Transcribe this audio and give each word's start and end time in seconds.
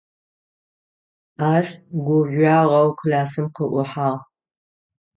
Ар 1.53 1.65
гужъуагъэу 2.05 2.89
классым 2.99 3.45
къыӀухьагъ. 3.55 4.19